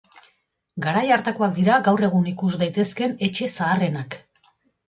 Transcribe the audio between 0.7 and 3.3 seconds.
Garai hartakoak dira gaur egun ikus daitezkeen